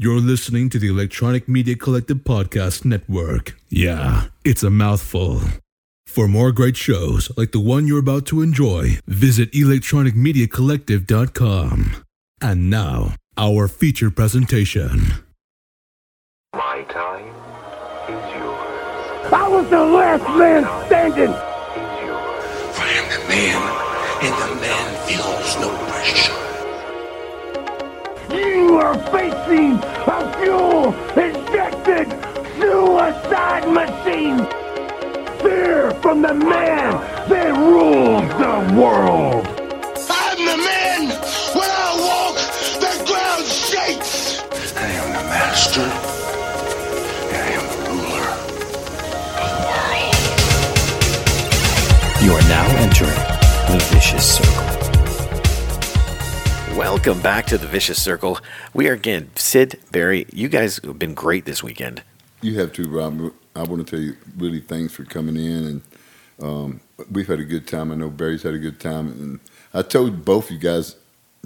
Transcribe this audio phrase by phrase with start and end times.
[0.00, 3.58] You're listening to the Electronic Media Collective Podcast Network.
[3.68, 5.40] Yeah, it's a mouthful.
[6.06, 11.96] For more great shows like the one you're about to enjoy, visit electronicmediacollective.com.
[12.40, 15.14] And now, our feature presentation.
[16.54, 17.34] My time
[18.06, 19.32] is yours.
[19.32, 21.24] I was the last man standing.
[21.24, 21.30] Is
[22.06, 22.44] yours.
[22.78, 23.60] I am the man,
[24.22, 26.37] and the man feels no pressure.
[28.68, 32.06] You are facing a fuel injected
[32.60, 34.46] suicide machine.
[35.40, 39.46] Fear from the man that rules the world.
[40.10, 41.08] I'm the man.
[41.56, 42.36] When I walk,
[42.84, 44.42] the ground shakes.
[44.76, 45.88] I am the master,
[47.32, 48.28] I am the ruler
[49.40, 50.12] of the world.
[52.22, 53.22] You are now entering
[53.72, 54.77] the vicious circle.
[56.78, 58.38] Welcome back to the Vicious Circle.
[58.72, 62.04] We are again, Sid, Barry, you guys have been great this weekend.
[62.40, 63.32] You have too, Rob.
[63.56, 65.82] I want to tell you, really, thanks for coming in, and
[66.40, 67.90] um, we've had a good time.
[67.90, 69.40] I know Barry's had a good time, and
[69.74, 70.94] I told both you guys,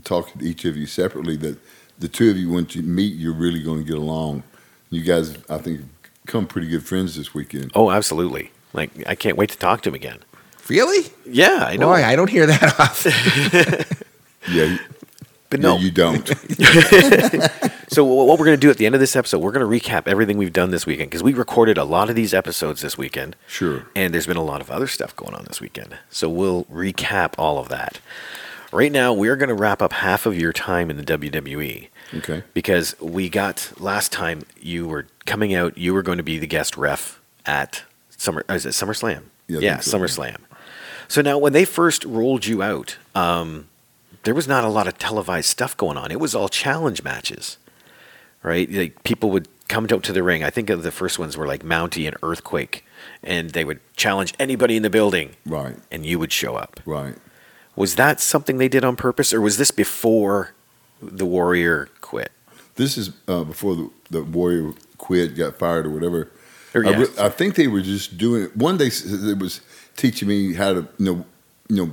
[0.04, 1.58] talking to each of you separately, that
[1.98, 4.42] the two of you, once you meet, you're really going to get along.
[4.90, 5.80] You guys, I think,
[6.26, 7.72] become pretty good friends this weekend.
[7.74, 8.50] Oh, absolutely.
[8.74, 10.18] Like, I can't wait to talk to him again.
[10.68, 11.10] Really?
[11.24, 11.86] Yeah, I know.
[11.86, 13.86] Boy, I don't hear that often.
[14.50, 14.78] Yeah, you-
[15.52, 15.76] but yeah, no.
[15.78, 16.26] you don't.
[17.88, 19.88] so, what we're going to do at the end of this episode, we're going to
[19.88, 22.96] recap everything we've done this weekend because we recorded a lot of these episodes this
[22.96, 23.36] weekend.
[23.46, 23.86] Sure.
[23.94, 25.98] And there's been a lot of other stuff going on this weekend.
[26.08, 28.00] So, we'll recap all of that.
[28.72, 31.88] Right now, we're going to wrap up half of your time in the WWE.
[32.14, 32.42] Okay.
[32.52, 35.78] because we got last time you were coming out.
[35.78, 38.44] You were going to be the guest ref at Summer.
[38.48, 39.24] Is it SummerSlam?
[39.48, 39.98] Yeah, yeah, so.
[39.98, 40.36] SummerSlam.
[41.08, 43.68] So now, when they first rolled you out, um,
[44.24, 46.10] there was not a lot of televised stuff going on.
[46.10, 47.58] It was all challenge matches,
[48.42, 48.70] right?
[48.70, 50.44] Like people would come out to the ring.
[50.44, 52.84] I think of the first ones were like Mountie and Earthquake,
[53.22, 56.80] and they would challenge anybody in the building, Right, and you would show up.
[56.84, 57.16] right.
[57.74, 60.52] Was that something they did on purpose, or was this before
[61.00, 62.30] the Warrior quit?
[62.76, 66.30] This is uh, before the, the Warrior quit, got fired, or whatever.
[66.74, 68.56] Or, I, re- I think they were just doing it.
[68.56, 69.62] One day it was
[69.96, 71.26] teaching me how to you know
[71.70, 71.92] you know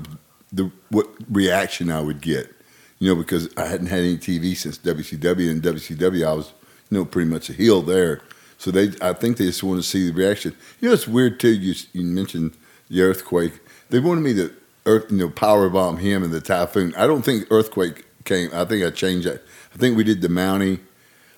[0.51, 2.53] the what reaction I would get.
[2.99, 6.53] You know because I hadn't had any TV since WCW and WCW I was
[6.89, 8.21] you know pretty much a heel there.
[8.57, 10.55] So they I think they just wanted to see the reaction.
[10.81, 11.53] You know it's weird too.
[11.53, 12.57] You you mentioned
[12.89, 13.53] the earthquake.
[13.89, 14.53] They wanted me to
[14.85, 16.93] earth you know power bomb him and the typhoon.
[16.95, 18.49] I don't think earthquake came.
[18.53, 19.43] I think I changed that.
[19.73, 20.79] I think we did the Mountie.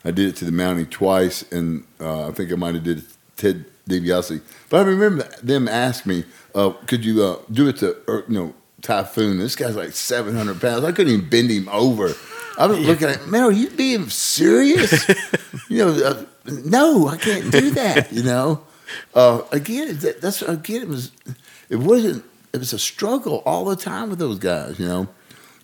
[0.04, 3.00] I did it to the Mountie twice, and uh, I think I might have did
[3.00, 3.04] it
[3.38, 4.42] Ted DiBiase.
[4.70, 6.24] But I remember them ask me,
[6.56, 10.62] uh, "Could you uh, do it to you know Typhoon?" This guy's like seven hundred
[10.62, 10.84] pounds.
[10.84, 12.14] I couldn't even bend him over.
[12.58, 15.08] I was looking at, man, are you being serious?
[15.70, 16.26] you know, uh,
[16.66, 18.12] no, I can't do that.
[18.12, 18.62] You know,
[19.16, 21.12] uh, again, that, that's again, it was,
[21.70, 24.80] it wasn't, it was a struggle all the time with those guys.
[24.80, 25.08] You know.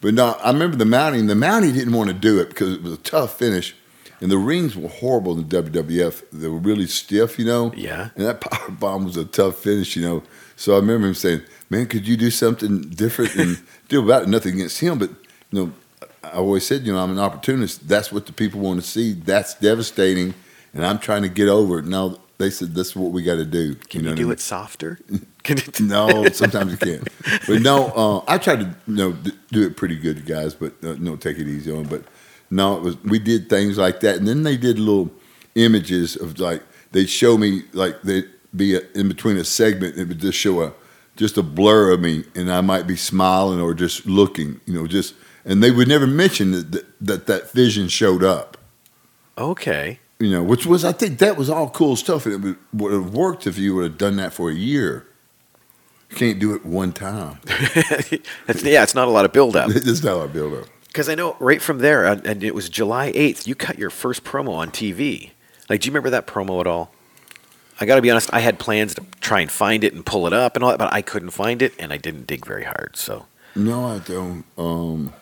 [0.02, 1.28] But no, I remember the Mountie.
[1.28, 3.76] The Mountie didn't want to do it because it was a tough finish,
[4.22, 6.24] and the rings were horrible in the WWF.
[6.32, 7.74] They were really stiff, you know.
[7.76, 8.10] Yeah.
[8.16, 10.24] And that power bomb was a tough finish, you know.
[10.56, 14.30] So I remember him saying, "Man, could you do something different and do about it?
[14.30, 15.10] Nothing against him, but
[15.52, 15.74] you know,
[16.24, 17.88] I always said, you know, I'm an opportunist.
[17.88, 19.14] That's what the people want to see.
[19.14, 20.34] That's devastating,
[20.74, 21.86] and I'm trying to get over it.
[21.86, 23.76] Now they said "This is what we got to do.
[23.76, 24.34] Can know you, what I do mean?
[24.34, 25.00] it softer?
[25.80, 27.08] No, sometimes you can't.
[27.48, 29.18] But no, uh, I tried to you know
[29.50, 30.54] do it pretty good, guys.
[30.54, 31.86] But uh, no, take it easy on.
[31.86, 32.04] But
[32.50, 35.12] no, it was we did things like that, and then they did little
[35.56, 39.98] images of like they'd show me like they'd be a, in between a segment.
[39.98, 40.74] It would just show a
[41.16, 44.88] just a blur of me, and I might be smiling or just looking, you know,
[44.88, 45.16] just
[45.46, 48.58] and they would never mention that that that, that vision showed up
[49.38, 50.00] okay.
[50.20, 52.94] you know, which was I think that was all cool stuff, and it would, would
[52.94, 55.08] have worked if you would have done that for a year.
[56.10, 57.40] You can't do it one time.
[58.50, 59.70] It's, yeah, it's not a lot of build up.
[59.70, 60.68] This a lot of build up.
[60.98, 64.24] Because I know right from there, and it was July 8th, you cut your first
[64.24, 65.30] promo on TV.
[65.70, 66.92] Like, do you remember that promo at all?
[67.80, 70.26] I got to be honest, I had plans to try and find it and pull
[70.26, 72.64] it up and all that, but I couldn't find it, and I didn't dig very
[72.64, 72.96] hard.
[72.96, 74.44] So No, I don't.
[74.58, 75.14] Um,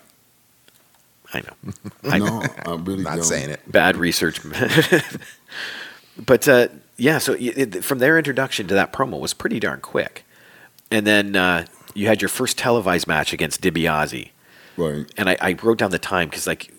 [1.34, 1.74] I know.
[2.10, 3.26] I no, I'm really Not don't.
[3.26, 3.70] saying it.
[3.70, 4.40] Bad research.
[6.26, 10.24] but uh, yeah, so it, from their introduction to that promo was pretty darn quick.
[10.90, 14.30] And then uh, you had your first televised match against DiBiase.
[14.78, 15.06] Right.
[15.18, 16.72] and I, I wrote down the time because like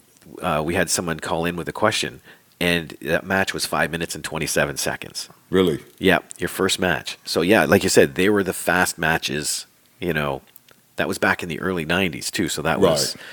[0.43, 2.21] uh, we had someone call in with a question,
[2.61, 5.29] and that match was five minutes and twenty seven seconds.
[5.51, 5.81] Really.
[5.99, 7.19] Yeah, your first match.
[7.25, 9.67] So yeah, like you said, they were the fast matches.
[10.01, 10.43] You know,
[10.97, 12.49] that was back in the early '90s too.
[12.49, 13.25] So that was, Right.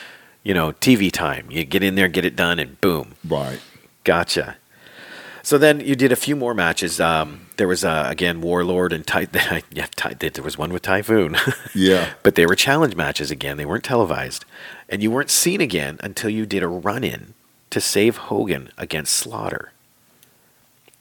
[0.44, 1.48] you know, TV time.
[1.50, 3.16] You get in there, get it done, and boom.
[3.28, 3.60] Right.
[4.04, 4.58] Gotcha.
[5.46, 7.02] So then you did a few more matches.
[7.02, 9.28] Um, there was uh, again Warlord and Ty-
[9.72, 11.36] yeah, Ty- there was one with Typhoon.
[11.76, 12.14] Yeah.
[12.24, 13.58] but they were challenge matches again.
[13.58, 14.46] They weren't televised,
[14.90, 17.34] and you weren't seen again until you did a run-in
[17.72, 19.72] to save Hogan against Slaughter.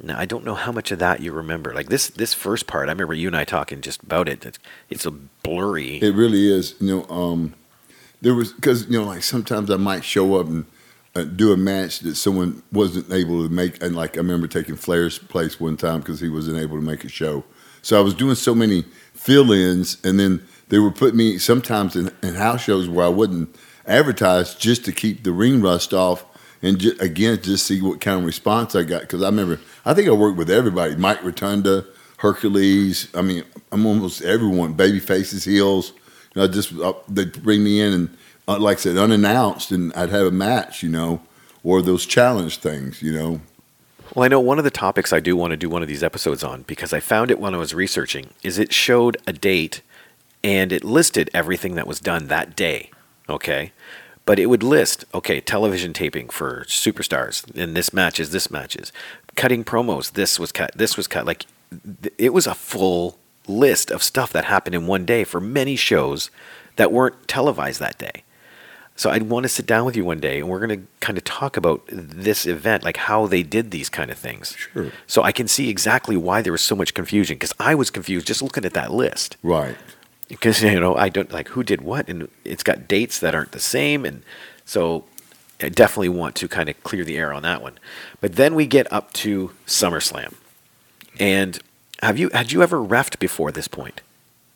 [0.02, 1.72] Now I don't know how much of that you remember.
[1.72, 4.44] Like this this first part, I remember you and I talking just about it.
[4.44, 4.58] It's,
[4.90, 5.98] it's a blurry.
[6.02, 6.74] It really is.
[6.80, 7.54] You know, um,
[8.20, 10.64] there was because you know, like sometimes I might show up and
[11.14, 14.76] uh, do a match that someone wasn't able to make, and like I remember taking
[14.76, 17.44] Flair's place one time because he wasn't able to make a show.
[17.82, 22.10] So I was doing so many fill-ins, and then they would put me sometimes in,
[22.22, 23.54] in house shows where I wouldn't
[23.86, 26.24] advertise just to keep the ring rust off,
[26.62, 29.02] and again just see what kind of response I got.
[29.02, 31.84] Because I remember, I think I worked with everybody: Mike Rotunda,
[32.18, 33.08] Hercules.
[33.14, 34.74] I mean, I'm almost everyone.
[34.74, 35.92] Baby faces, heels.
[36.34, 38.16] You know, just uh, they'd bring me in and,
[38.48, 40.82] uh, like I said, unannounced, and I'd have a match.
[40.82, 41.22] You know,
[41.62, 43.02] or those challenge things.
[43.02, 43.40] You know,
[44.14, 46.02] Well, I know one of the topics I do want to do one of these
[46.02, 49.80] episodes on because I found it when I was researching is it showed a date
[50.44, 52.90] and it listed everything that was done that day.
[53.28, 53.72] Okay.
[54.24, 58.92] But it would list, okay, television taping for superstars, and this matches, this matches,
[59.34, 61.26] cutting promos, this was cut, this was cut.
[61.26, 61.46] Like,
[62.18, 63.18] it was a full
[63.48, 66.30] list of stuff that happened in one day for many shows
[66.76, 68.22] that weren't televised that day.
[68.94, 71.16] So I'd want to sit down with you one day and we're going to kind
[71.16, 74.54] of talk about this event, like how they did these kind of things.
[74.56, 74.92] Sure.
[75.06, 78.26] So I can see exactly why there was so much confusion because I was confused
[78.26, 79.36] just looking at that list.
[79.42, 79.76] right?
[80.28, 83.52] Because you know I don't like who did what, and it's got dates that aren't
[83.52, 84.22] the same, and
[84.64, 85.04] so
[85.60, 87.78] I definitely want to kind of clear the air on that one.
[88.20, 90.32] But then we get up to SummerSlam,
[91.20, 91.58] and
[92.02, 94.00] have you had you ever refed before this point?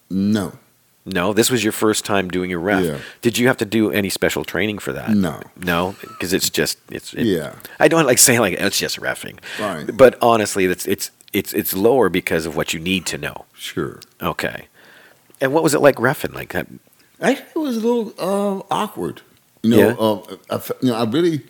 [0.08, 0.58] No,
[1.06, 2.84] No, this was your first time doing your ref.
[2.84, 2.98] Yeah.
[3.22, 5.10] Did you have to do any special training for that?
[5.10, 5.40] No.
[5.56, 7.14] no, because it's just it's.
[7.14, 7.54] It, Yeah.
[7.78, 9.38] I don't like saying like it's just refing.
[9.60, 9.96] Right.
[9.96, 13.44] But honestly, that's it's it's it's lower because of what you need to know.
[13.54, 14.00] sure.
[14.20, 14.66] Okay.
[15.40, 16.34] And what was it like refing?
[16.34, 16.66] Like that?
[17.20, 19.22] Actually, it was a little uh, awkward.
[19.62, 19.94] You know, Yeah.
[19.98, 21.42] um, I, you know, I really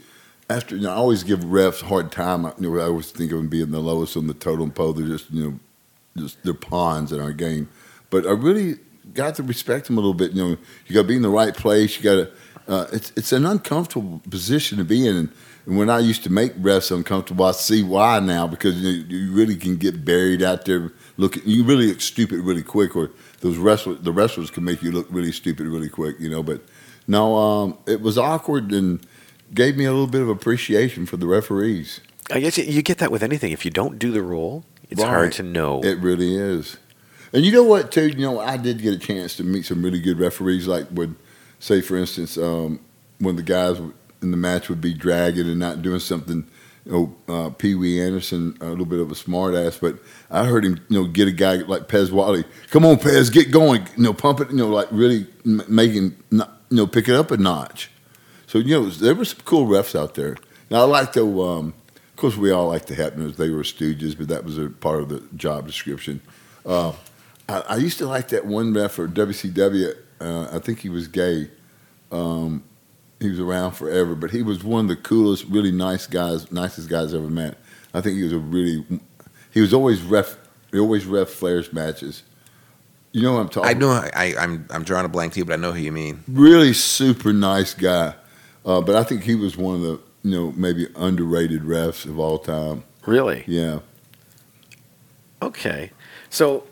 [0.51, 2.45] after you know, I always give refs a hard time.
[2.45, 4.93] I, you know, I always think of them being the lowest on the totem pole.
[4.93, 7.69] They're just you know, just they're pawns in our game.
[8.11, 8.79] But I really
[9.15, 10.33] got to respect them a little bit.
[10.33, 10.57] You know,
[10.87, 11.97] you got to be in the right place.
[11.97, 12.31] You got to.
[12.69, 15.17] Uh, it's it's an uncomfortable position to be in.
[15.17, 15.29] And,
[15.67, 19.09] and when I used to make refs uncomfortable, I see why now because you, know,
[19.09, 21.43] you really can get buried out there looking.
[21.47, 23.11] You really look stupid really quick, or
[23.41, 26.17] those wrestlers, the wrestlers can make you look really stupid really quick.
[26.19, 26.61] You know, but
[27.07, 29.01] no, um, it was awkward and
[29.55, 32.01] gave me a little bit of appreciation for the referees.
[32.33, 33.53] I guess you- you get that with anything.
[33.53, 35.09] If you don't do the role, it's Right.
[35.09, 35.81] hard to know.
[35.85, 36.79] It really is.
[37.37, 38.09] And you know what, too?
[38.09, 40.67] You know, I did get a chance to meet some really good referees.
[40.67, 41.15] Like, would
[41.59, 42.81] say, for instance, um,
[43.19, 43.79] when the guys
[44.23, 46.49] in the match would be dragging and not doing something.
[46.87, 46.93] You
[47.29, 49.99] know, uh, Pee Wee Anderson, a little bit of a smart ass, but
[50.31, 52.47] I heard him, you know, get a guy like Pez Whatley.
[52.71, 53.87] Come on, Pez, get going.
[53.99, 54.49] You know, pump it.
[54.49, 57.91] You know, like really making, you know, pick it up a notch.
[58.47, 60.39] So you know, there were some cool refs out there.
[60.71, 63.37] Now I like to, um, of course, we all like the Hebners.
[63.37, 66.23] They were stooges, but that was a part of the job description.
[66.65, 66.93] Uh,
[67.49, 69.95] I, I used to like that one ref for WCW.
[70.21, 71.51] Uh, I think he was gay.
[72.11, 72.65] Um,
[73.21, 76.89] he was around forever, but he was one of the coolest, really nice guys, nicest
[76.89, 77.59] guys I ever met.
[77.95, 78.85] I think he was a really.
[79.53, 80.37] He was always ref.
[80.73, 82.23] He always ref Flair's matches.
[83.13, 83.71] You know what I'm talking.
[83.71, 83.91] I know.
[83.91, 86.23] I, I'm I'm drawing a blank too, but I know who you mean.
[86.29, 88.15] really super nice guy.
[88.67, 92.19] Uh, but I think he was one of the you know maybe underrated refs of
[92.19, 92.85] all time.
[93.07, 93.45] really?
[93.47, 93.79] Yeah,
[95.41, 95.93] Okay.
[96.29, 96.65] So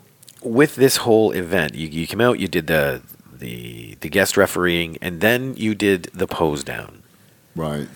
[0.45, 3.01] with this whole event, you, you came out, you did the
[3.33, 7.03] the the guest refereeing, and then you did the pose down.
[7.55, 7.87] right.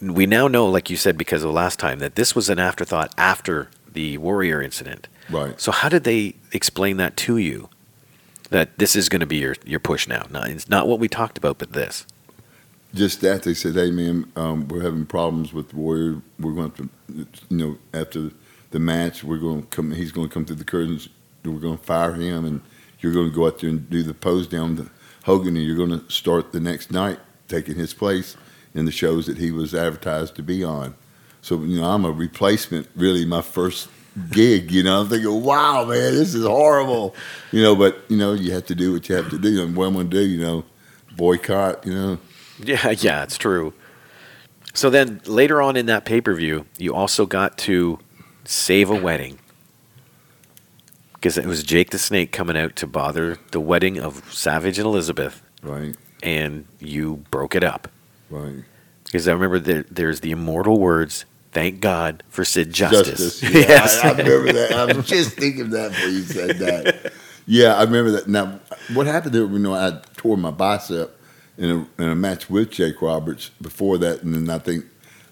[0.00, 3.14] We now know, like you said, because of last time, that this was an afterthought
[3.16, 5.08] after the Warrior incident.
[5.30, 5.58] Right.
[5.58, 7.70] So how did they explain that to you?
[8.50, 10.26] That this is going to be your, your push now.
[10.30, 12.06] Not, it's not what we talked about, but this.
[12.94, 16.20] Just that they said, "Hey man, um, we're having problems with the Warrior.
[16.38, 18.30] We're going to, you know, after
[18.72, 19.92] the match, we're going to come.
[19.92, 21.08] He's going to come through the curtains.
[21.52, 22.60] We're going to fire him, and
[23.00, 24.90] you're going to go out there and do the pose down to
[25.24, 28.36] Hogan, and you're going to start the next night taking his place
[28.74, 30.94] in the shows that he was advertised to be on.
[31.42, 32.88] So you know, I'm a replacement.
[32.96, 33.88] Really, my first
[34.30, 34.70] gig.
[34.72, 37.14] You know, I'm thinking, wow, man, this is horrible.
[37.52, 39.76] You know, but you know, you have to do what you have to do, and
[39.76, 40.64] what I'm going to do, you know,
[41.16, 41.86] boycott.
[41.86, 42.18] You know.
[42.62, 43.72] Yeah, yeah, it's true.
[44.74, 47.98] So then later on in that pay per view, you also got to
[48.44, 49.38] save a wedding.
[51.26, 54.86] Because it was Jake the Snake coming out to bother the wedding of Savage and
[54.86, 57.88] Elizabeth, Right, and you broke it up.
[58.30, 58.62] right.
[59.02, 63.42] Because I remember there, there's the immortal words Thank God for Sid Justice.
[63.42, 64.04] Yeah, yes.
[64.04, 64.72] I, I remember that.
[64.72, 67.12] I was just thinking that before you said that.
[67.44, 68.28] Yeah, I remember that.
[68.28, 68.60] Now,
[68.94, 69.46] what happened there?
[69.46, 71.18] You know, I tore my bicep
[71.58, 74.84] in a, in a match with Jake Roberts before that, and then I think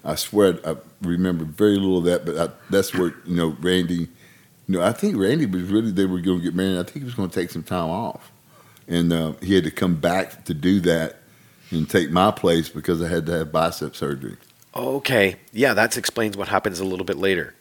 [0.03, 4.09] I swear I remember very little of that, but I, that's where you know Randy.
[4.67, 6.79] Know, I think Randy was really they were going to get married.
[6.79, 8.31] I think he was going to take some time off,
[8.87, 11.17] and uh, he had to come back to do that
[11.71, 14.37] and take my place because I had to have bicep surgery.
[14.75, 15.35] Okay.
[15.53, 17.53] Yeah, that explains what happens a little bit later.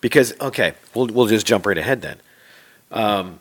[0.00, 2.18] Because okay, we'll we'll just jump right ahead then.
[2.92, 3.40] Um,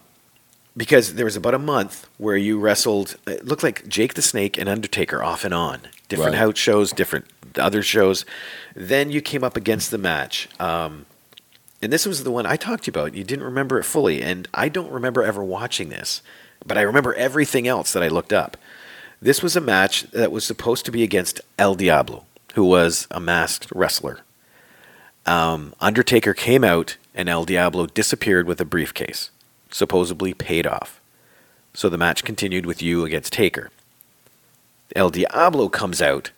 [0.78, 3.18] because there was about a month where you wrestled.
[3.28, 6.40] It looked like Jake the Snake and Undertaker off and on, different Right.
[6.40, 7.26] house shows, different
[7.58, 8.26] other shows.
[8.76, 11.06] Then you came up against the match, um,
[11.86, 13.14] and this was the one I talked to you about.
[13.14, 16.24] You didn't remember it fully, and I don't remember ever watching this,
[16.66, 18.58] but I remember everything else that I looked up.
[19.22, 22.26] This was a match that was supposed to be against El Diablo,
[22.56, 24.22] who was a masked wrestler.
[25.28, 29.30] Um, Undertaker came out, and El Diablo disappeared with a briefcase,
[29.70, 31.00] supposedly paid off.
[31.76, 33.70] So the match continued with you against Taker.
[34.96, 36.32] El Diablo comes out.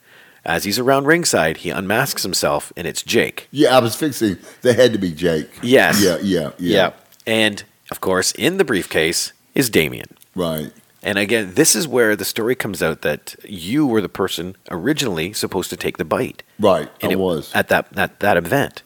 [0.47, 3.49] As he's around ringside, he unmasks himself, and it's Jake.
[3.51, 4.37] Yeah, I was fixing.
[4.61, 5.49] They had to be Jake.
[5.61, 6.01] Yes.
[6.01, 6.93] Yeah, yeah, yeah.
[7.27, 10.15] And, of course, in the briefcase is Damien.
[10.35, 10.71] Right.
[11.03, 15.33] And again, this is where the story comes out that you were the person originally
[15.33, 16.43] supposed to take the bite.
[16.59, 16.89] Right.
[17.01, 18.83] And I it- was at that at that event.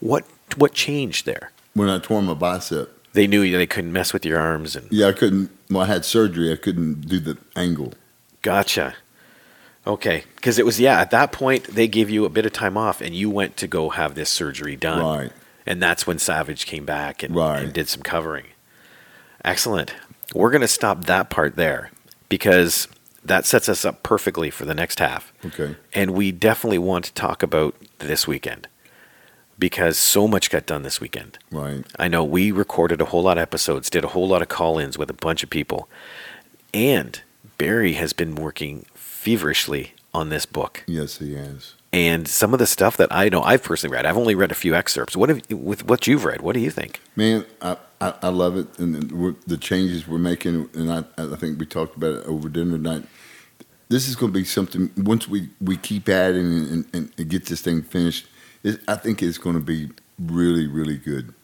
[0.00, 0.24] What
[0.56, 1.50] what changed there?
[1.74, 2.90] when I tore my bicep.
[3.12, 5.50] They knew they couldn't mess with your arms and Yeah, I couldn't.
[5.70, 6.52] Well, I had surgery.
[6.52, 7.92] I couldn't do the angle.
[8.42, 8.94] gotcha.
[9.86, 11.00] Okay, because it was yeah.
[11.00, 13.66] At that point, they gave you a bit of time off, and you went to
[13.68, 15.00] go have this surgery done.
[15.04, 15.32] Right.
[15.64, 17.62] And that's when Savage came back and, Right.
[17.62, 18.46] and did some covering.
[19.44, 19.94] Excellent.
[20.34, 21.90] We're going to stop that part there
[22.28, 22.88] because
[23.24, 25.32] that sets us up perfectly for the next half.
[25.44, 25.76] Okay.
[25.92, 28.68] And we definitely want to talk about this weekend
[29.58, 31.38] because so much got done this weekend.
[31.50, 31.84] Right.
[31.98, 34.78] I know we recorded a whole lot of episodes, did a whole lot of call
[34.78, 35.88] ins with a bunch of people.
[36.74, 37.20] And
[37.58, 38.86] Barry has been working
[39.26, 40.84] feverishly on this book.
[40.86, 41.74] Yes, he has.
[41.92, 44.54] And some of the stuff that I know I've personally read, I've only read a
[44.54, 45.16] few excerpts.
[45.16, 47.00] What have, with what you've read, what do you think?
[47.16, 49.10] Man, I, I, I love it, and
[49.48, 53.02] the changes we're making, and I, I think we talked about it over dinner tonight.
[53.88, 54.92] This is going to be something.
[54.96, 58.28] Once we, we keep adding and, and, and get this thing finished,
[58.62, 59.90] it, I think it's going to be
[60.20, 61.34] really, really good.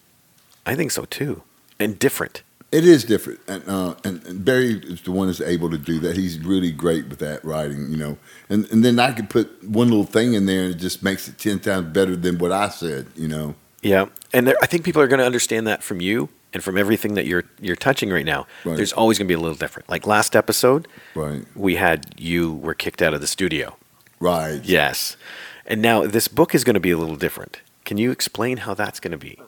[0.65, 1.43] I think so too.
[1.81, 2.45] And different.
[2.73, 5.99] It is different, and, uh, and and Barry is the one that's able to do
[6.00, 6.17] that.
[6.17, 8.17] He's really great with that writing, you know.
[8.49, 11.29] And and then I could put one little thing in there, and it just makes
[11.29, 13.55] it ten times better than what I said, you know.
[13.83, 16.79] Yeah, and there, I think people are going to understand that from you and from
[16.79, 18.47] everything that you're you're touching right now.
[18.64, 18.76] Right.
[18.76, 19.91] There's always going to be a little different.
[19.91, 23.76] Like last episode, Right, we had you were kicked out of the studio.
[24.19, 24.61] right.
[24.64, 25.17] Yes,
[25.67, 27.61] and now this book is going to be a little different.
[27.85, 29.38] Can you explain how that's going to be?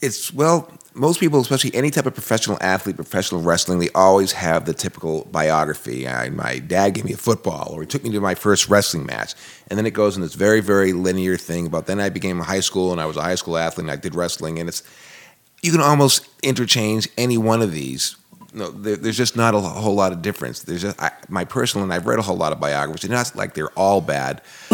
[0.00, 4.64] It's well, most people, especially any type of professional athlete, professional wrestling, they always have
[4.64, 6.08] the typical biography.
[6.08, 9.06] I, my dad gave me a football, or he took me to my first wrestling
[9.06, 9.34] match,
[9.68, 11.66] and then it goes in this very, very linear thing.
[11.66, 13.90] About then I became a high school, and I was a high school athlete, and
[13.90, 14.82] I did wrestling, and it's
[15.62, 18.16] you can almost interchange any one of these.
[18.52, 20.62] No, there, there's just not a whole lot of difference.
[20.62, 23.04] There's just I, my personal, and I've read a whole lot of biographies.
[23.04, 24.42] It's not like they're all bad,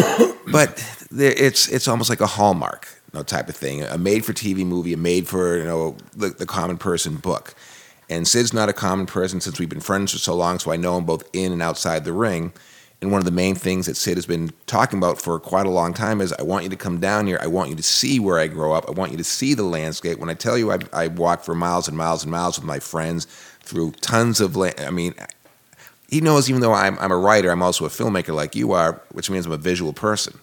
[0.51, 3.83] but it's it's almost like a hallmark, you know, type of thing.
[3.83, 7.55] A made-for-TV movie, a made-for you know the, the common person book.
[8.09, 10.77] And Sid's not a common person since we've been friends for so long, so I
[10.77, 12.53] know him both in and outside the ring.
[13.03, 15.71] And one of the main things that Sid has been talking about for quite a
[15.71, 17.39] long time is I want you to come down here.
[17.43, 18.89] I want you to see where I grow up.
[18.89, 20.19] I want you to see the landscape.
[20.19, 22.79] When I tell you I, I walked for miles and miles and miles with my
[22.79, 23.27] friends
[23.61, 25.15] through tons of land, I mean,
[26.09, 29.03] he knows even though I'm, I'm a writer, I'm also a filmmaker like you are,
[29.13, 30.39] which means I'm a visual person.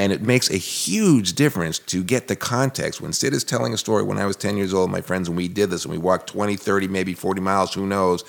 [0.00, 3.02] And it makes a huge difference to get the context.
[3.02, 5.36] When Sid is telling a story when I was 10 years old, my friends, and
[5.36, 8.24] we did this, and we walked 20, 30, maybe 40 miles, who knows.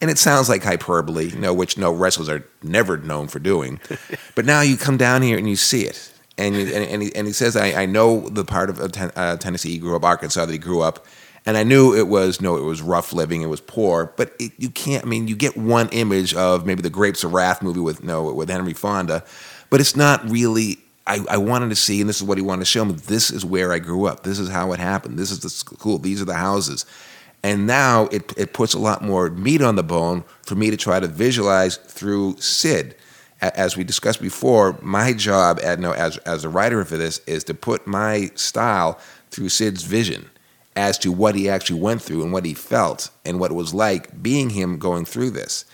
[0.00, 3.80] And it sounds like hyperbole, you know, which no wrestlers are never known for doing.
[4.34, 6.12] but now you come down here and you see it.
[6.38, 9.36] And, you, and, and, he, and he says, I, I know the part of uh,
[9.36, 11.06] Tennessee he grew up, Arkansas that he grew up.
[11.46, 14.12] And I knew it was, no, it was rough living, it was poor.
[14.16, 17.32] But it, you can't, I mean, you get one image of maybe the Grapes of
[17.32, 19.22] Wrath movie with, no, with Henry Fonda,
[19.70, 22.60] but it's not really I, I wanted to see, and this is what he wanted
[22.60, 22.92] to show me.
[22.92, 24.22] This is where I grew up.
[24.22, 25.18] This is how it happened.
[25.18, 25.98] This is the school.
[25.98, 26.86] These are the houses.
[27.42, 30.76] And now it, it puts a lot more meat on the bone for me to
[30.76, 32.94] try to visualize through Sid.
[33.40, 37.42] As we discussed before, my job at, no, as, as a writer for this is
[37.44, 39.00] to put my style
[39.32, 40.30] through Sid's vision
[40.76, 43.74] as to what he actually went through and what he felt and what it was
[43.74, 45.64] like being him going through this.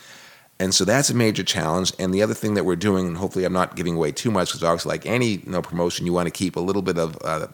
[0.61, 1.93] And so that's a major challenge.
[1.99, 4.49] And the other thing that we're doing, and hopefully I'm not giving away too much,
[4.49, 7.17] because obviously, like any you know, promotion, you want to keep a little bit of
[7.25, 7.47] uh,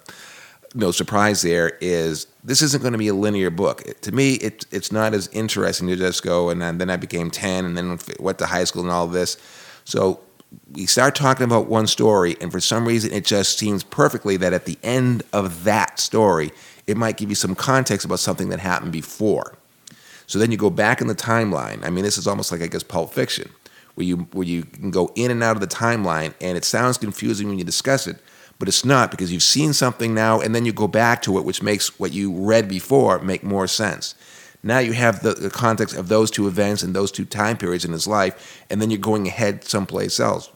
[0.75, 1.43] no surprise.
[1.43, 3.83] There is this isn't going to be a linear book.
[3.83, 6.97] It- to me, it, it's not as interesting to just go and then, then I
[6.97, 9.37] became ten, and then went to high school and all this.
[9.85, 10.21] So
[10.73, 14.53] we start talking about one story, and for some reason, it just seems perfectly that
[14.53, 16.53] at the end of that story,
[16.87, 19.59] it might give you some context about something that happened before.
[20.27, 21.85] So then you go back in the timeline.
[21.85, 23.51] I mean, this is almost like I guess Pulp Fiction,
[23.95, 26.99] where you where you can go in and out of the timeline, and it sounds
[26.99, 28.17] confusing when you discuss it,
[28.59, 31.45] but it's not because you've seen something now, and then you go back to it,
[31.45, 34.15] which makes what you read before make more sense.
[34.63, 37.85] Now you have the, the context of those two events and those two time periods
[37.85, 40.51] in his life, and then you're going ahead someplace else.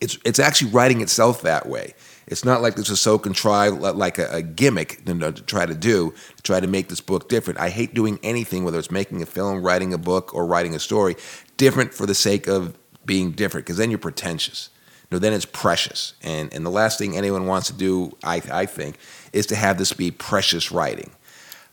[0.00, 1.94] It's it's actually writing itself that way.
[2.26, 5.66] It's not like this is so contrived, like a, a gimmick you know, to try
[5.66, 7.60] to do, to try to make this book different.
[7.60, 10.78] I hate doing anything, whether it's making a film, writing a book, or writing a
[10.78, 11.16] story,
[11.56, 14.70] different for the sake of being different, because then you're pretentious.
[15.10, 16.14] No, then it's precious.
[16.22, 18.96] And and the last thing anyone wants to do, I I think,
[19.32, 21.10] is to have this be precious writing.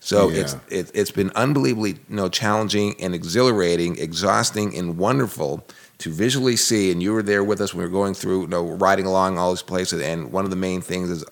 [0.01, 0.41] So Yeah.
[0.41, 5.65] it's it, it's been unbelievably you know challenging and exhilarating, exhausting and wonderful
[6.01, 6.91] to visually see.
[6.91, 9.37] And you were there with us when we were going through, you know, riding along
[9.37, 10.01] all these places.
[10.01, 11.25] And one of the main things is,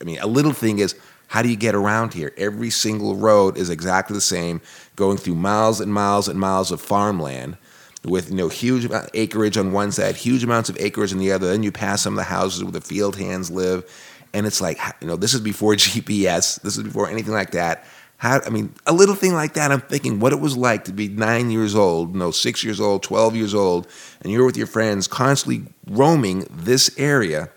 [0.00, 0.94] I mean, a little thing is
[1.28, 2.32] how do you get around here?
[2.36, 4.60] Every single road is exactly the same,
[4.94, 7.56] going through miles and miles and miles of farmland
[8.04, 11.48] with you know huge acreage on one side, huge amounts of acreage on the other.
[11.48, 13.84] Then you pass some of the houses where the field hands live,
[14.32, 17.84] and it's like you know this is before GPS, this is before anything like that.
[18.18, 19.70] How I mean, a little thing like that.
[19.70, 23.02] I'm thinking what it was like to be nine years old, no, six years old,
[23.02, 23.86] twelve years old,
[24.22, 27.50] and you're with your friends, constantly roaming this area.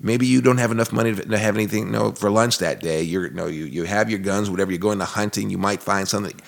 [0.00, 3.02] Maybe you don't have enough money to have anything you know, for lunch that day.
[3.02, 4.70] You're you know, you you have your guns, whatever.
[4.70, 5.50] You're going to hunting.
[5.50, 6.40] You might find something.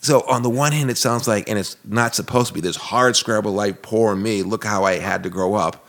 [0.00, 2.76] So on the one hand, it sounds like, and it's not supposed to be this
[2.76, 3.82] hard scrabble life.
[3.82, 4.42] Poor me.
[4.42, 5.86] Look how I had to grow up.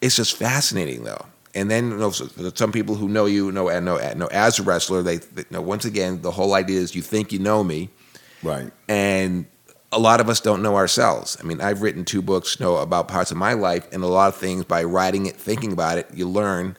[0.00, 1.26] It's just fascinating though.
[1.56, 4.62] And then you know, some people who know you know and know, know as a
[4.62, 7.64] wrestler, they, they you know, once again the whole idea is you think you know
[7.64, 7.88] me,
[8.42, 8.70] Right.
[8.88, 9.46] and
[9.90, 11.36] a lot of us don't know ourselves.
[11.40, 14.06] I mean, I've written two books, you know, about parts of my life, and a
[14.06, 16.76] lot of things by writing it, thinking about it, you learn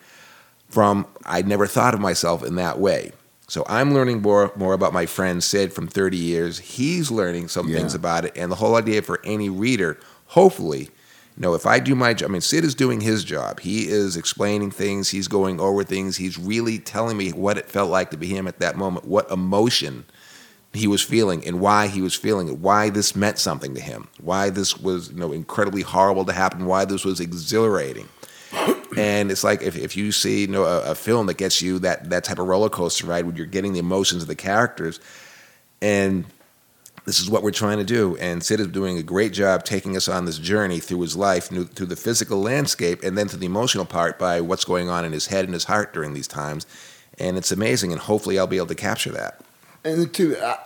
[0.70, 1.08] from.
[1.26, 3.12] I never thought of myself in that way.
[3.48, 6.60] So I'm learning more more about my friend Sid from 30 years.
[6.60, 7.78] He's learning some Yeah.
[7.80, 9.98] things about it, and the whole idea for any reader,
[10.28, 10.90] hopefully,
[11.42, 13.60] know, if I do my job, I mean, Sid is doing his job.
[13.60, 15.10] He is explaining things.
[15.10, 16.18] He's going over things.
[16.18, 19.30] He's really telling me what it felt like to be him at that moment, what
[19.30, 20.06] emotion
[20.74, 24.08] he was feeling and why he was feeling it, why this meant something to him,
[24.20, 28.08] why this was you know incredibly horrible to happen, why this was exhilarating.
[28.96, 31.78] And it's like if, if you see you know a, a film that gets you
[31.80, 35.00] that that type of roller coaster ride where you're getting the emotions of the characters,
[35.84, 36.26] and
[37.08, 38.18] this is what we're trying to do.
[38.18, 41.46] And Sid is doing a great job taking us on this journey through his life,
[41.46, 45.14] through the physical landscape, and then to the emotional part by what's going on in
[45.14, 46.68] his head and his heart during these times.
[47.18, 49.40] And it's amazing, and hopefully I'll be able to capture that.
[49.86, 50.58] And too, I,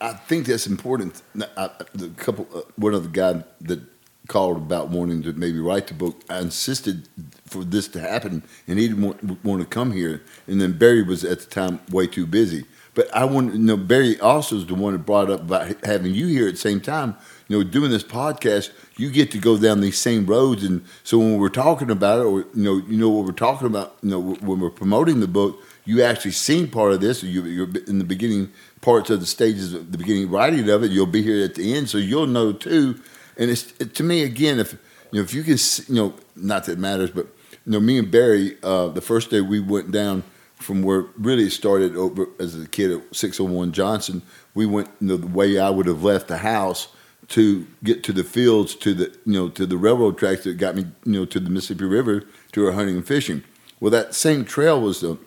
[0.00, 1.20] I think that's important.
[1.34, 3.80] The couple, uh, one of the guy that
[4.28, 7.06] called about wanting to maybe write the book, I insisted
[7.44, 10.22] for this to happen, and he didn't want, want to come here.
[10.46, 12.64] And then Barry was at the time way too busy.
[12.94, 16.14] But I wanted, you know, Barry also is the one that brought up about having
[16.14, 17.16] you here at the same time.
[17.48, 21.18] You know, doing this podcast, you get to go down these same roads, and so
[21.18, 23.96] when we're talking about it, or you know, you know what we're talking about.
[24.02, 27.22] You know, when we're promoting the book, you actually seen part of this.
[27.22, 28.52] You, you're in the beginning
[28.82, 30.90] parts of the stages, of the beginning writing of it.
[30.90, 33.00] You'll be here at the end, so you'll know too.
[33.38, 34.72] And it's it, to me again, if
[35.10, 35.56] you know, if you can,
[35.88, 37.26] you know, not that it matters, but
[37.64, 40.24] you know, me and Barry, uh, the first day we went down
[40.62, 44.22] from where really started over as a kid at 601 Johnson,
[44.54, 46.88] we went you know, the way I would have left the house
[47.28, 50.76] to get to the fields, to the you know, to the railroad tracks that got
[50.76, 53.42] me, you know, to the Mississippi River to our hunting and fishing.
[53.80, 55.18] Well, that same trail was the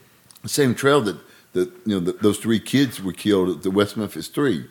[0.46, 1.18] same trail that
[1.54, 4.66] that you know that those three kids were killed at the West Memphis Three.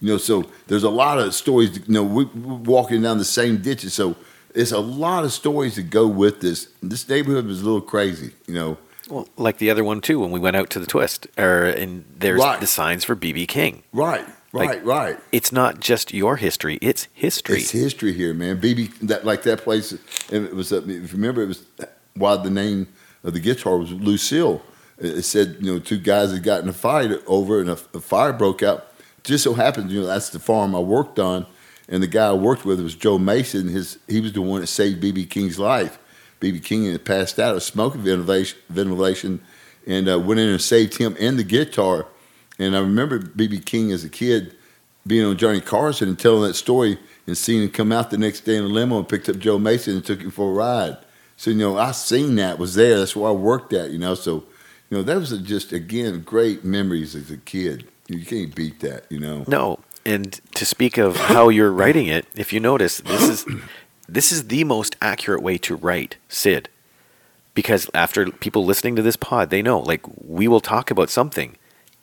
[0.00, 1.78] You know, so there's a lot of stories.
[1.78, 4.14] You know, we, we're walking down the same ditches, so
[4.54, 6.68] it's a lot of stories to go with this.
[6.82, 8.32] This neighborhood was a little crazy.
[8.46, 11.26] You know, Well, like the other one too, when we went out to the twist,
[11.38, 12.60] or and there's Right.
[12.60, 13.82] the signs for BB King.
[13.92, 15.18] right, right, Like- right.
[15.32, 17.58] It's not just your history; it's history.
[17.58, 18.60] It's history here, man.
[18.60, 19.92] BB, that like that place.
[20.32, 20.72] And it was.
[20.72, 21.62] uh, If you remember, it was
[22.14, 22.88] why the name
[23.22, 24.62] of the guitar was Lucille.
[24.98, 28.00] It it said, you know, two guys had gotten a fight over, and a, a
[28.00, 28.86] fire broke out.
[29.22, 31.46] Just so happened, you know, that's the farm I worked on,
[31.88, 33.68] and the guy I worked with was Joe Mason.
[33.68, 35.98] His he was the one that saved BB King's life.
[36.40, 39.40] BB King had passed out of smoke ventilation,
[39.86, 42.06] and uh, went in and saved him and the guitar.
[42.58, 44.54] And I remember BB King as a kid
[45.06, 48.40] being on Johnny Carson and telling that story and seeing him come out the next
[48.40, 50.96] day in a limo and picked up Joe Mason and took him for a ride.
[51.36, 52.98] So you know, I seen that was there.
[52.98, 53.90] That's where I worked at.
[53.90, 54.44] You know, so
[54.90, 57.88] you know that was just again great memories as a kid.
[58.08, 59.04] You can't beat that.
[59.10, 59.44] You know.
[59.46, 63.46] No, and to speak of how you're writing it, if you notice, this is
[64.08, 66.68] this is the most accurate way to write Sid,
[67.54, 71.56] because after people listening to this pod, they know like we will talk about something,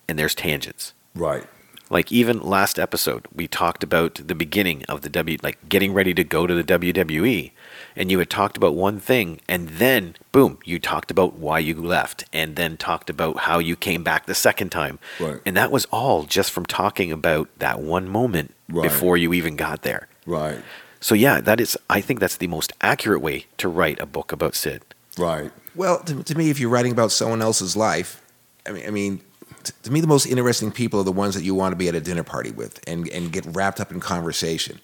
[0.08, 0.94] and there's tangents.
[1.16, 1.44] Right.
[1.90, 6.14] Like even last episode, we talked about the beginning of the W, like getting ready
[6.16, 7.52] to go to the WWE,
[7.96, 11.76] and you had talked about one thing, and then boom, you talked about why you
[11.76, 15.40] left, and then talked about how you came back the second time, Right.
[15.46, 18.84] and that was all just from talking about that one moment Right.
[18.84, 20.08] before you even got there.
[20.26, 20.60] Right.
[21.04, 21.78] So yeah, that is.
[21.90, 24.82] I think that's the most accurate way to write a book about Sid.
[25.18, 25.52] Right.
[25.76, 28.22] Well, to, to me, if you're writing about someone else's life,
[28.66, 29.22] I mean, I mean,
[29.64, 31.90] t- to me, the most interesting people are the ones that you want to be
[31.90, 34.80] at a dinner party with and and get wrapped up in conversation.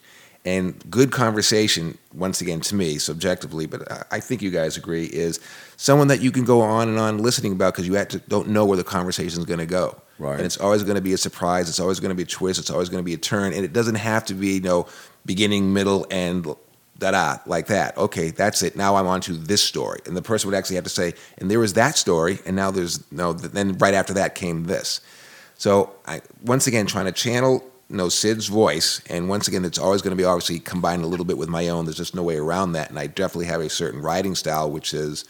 [0.45, 5.05] And good conversation, once again, to me, subjectively, but I- I think you guys agree,
[5.05, 5.39] is
[5.77, 8.47] someone that you can go on and on listening about because you have to, don't
[8.47, 10.01] know where the conversation is going to go.
[10.17, 10.36] Right.
[10.38, 11.67] And it's always going to be a surprise.
[11.69, 12.58] It's always going to be a twist.
[12.60, 13.53] It's always going to be a turn.
[13.53, 14.88] And it doesn't have to be, you know,
[15.25, 16.45] beginning, middle, and
[16.99, 17.97] da da like that.
[17.97, 18.75] Okay, that's it.
[18.75, 21.49] Now I'm on to this story, and the person would actually have to say, and
[21.49, 23.34] there was that story, and now there's no.
[23.34, 25.01] Then right after that came this.
[25.58, 29.79] So I once again trying to channel you know Sid's voice, and once again it's
[29.79, 31.86] always going to be obviously combined a little bit with my own.
[31.86, 34.93] There's just no way around that, and I definitely have a certain writing style, which
[34.93, 35.25] is.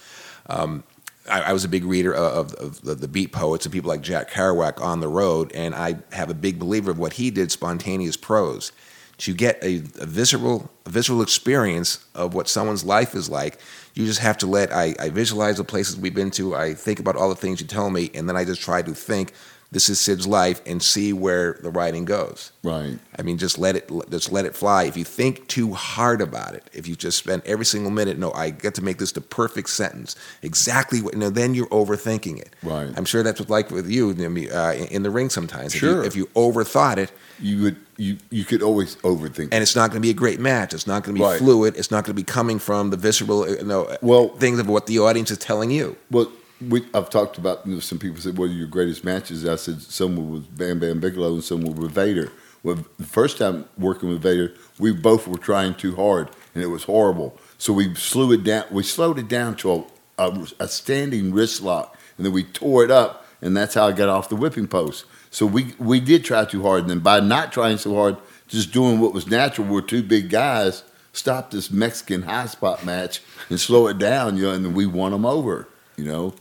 [0.47, 0.84] Um,
[1.30, 4.02] I, I was a big reader of, of, of the beat poets and people like
[4.02, 7.52] Jack Kerouac on the road, and I have a big believer of what he did,
[7.52, 8.71] spontaneous prose.
[9.19, 13.60] To get a, a visceral, a visceral experience of what someone's life is like,
[13.93, 14.71] you just have to let.
[14.71, 16.55] I, I visualize the places we've been to.
[16.55, 18.93] I think about all the things you tell me, and then I just try to
[18.93, 19.34] think,
[19.71, 22.51] this is Sid's life, and see where the writing goes.
[22.63, 22.97] Right.
[23.17, 24.86] I mean, just let it just let it fly.
[24.86, 28.32] If you think too hard about it, if you just spend every single minute, no,
[28.34, 31.15] I get to make this the perfect sentence, exactly what.
[31.15, 32.55] No, then you're overthinking it.
[32.63, 32.89] Right.
[32.97, 35.75] I'm sure that's what like with you uh, in the ring sometimes.
[35.75, 36.03] If you- Sure.
[36.03, 39.49] If you, overthought it, You would you you could always overthink.
[39.51, 40.73] and it's not going to be a great match.
[40.73, 41.38] It's not going to be Right.
[41.39, 41.75] fluid.
[41.77, 44.67] It's not going to be coming from the visceral, uh, you know, Well- things of
[44.67, 45.95] what the audience is telling you.
[46.10, 49.48] Well, we, I've talked about you know, some people said, "What are your greatest matches?"
[49.48, 52.32] I said some were with Bam Bam Bigelow and some were with Vader.
[52.63, 56.67] Well, the first time working with Vader, we both were trying too hard, and it
[56.67, 57.38] was horrible.
[57.58, 58.65] So we slew it down.
[58.72, 59.86] We slowed it down to a,
[60.17, 63.91] a, a standing wrist lock, and then we tore it up, and that's how I
[63.93, 65.06] got off the whipping post.
[65.32, 68.17] So we we did try too hard, and then by not trying so hard,
[68.48, 70.84] just doing what was natural, we're two big guys.
[71.13, 75.12] Stop this Mexican high spot match and slow it down, you know, and we won
[75.12, 75.67] them over.
[75.98, 76.34] You know,